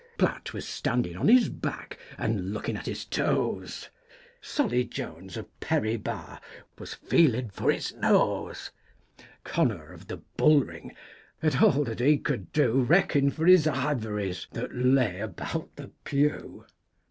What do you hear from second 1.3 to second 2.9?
back and lookup at